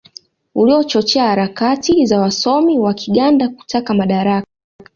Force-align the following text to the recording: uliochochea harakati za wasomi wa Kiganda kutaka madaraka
uliochochea 0.55 1.27
harakati 1.27 2.05
za 2.05 2.19
wasomi 2.19 2.79
wa 2.79 2.93
Kiganda 2.93 3.49
kutaka 3.49 3.93
madaraka 3.93 4.47